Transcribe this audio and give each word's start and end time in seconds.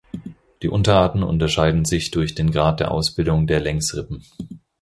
Die 0.63 0.67
Unterarten 0.67 1.21
unterscheiden 1.21 1.85
sich 1.85 2.09
durch 2.09 2.33
den 2.33 2.49
Grad 2.49 2.79
der 2.79 2.89
Ausbildung 2.89 3.45
der 3.45 3.59
Längsrippen. 3.59 4.23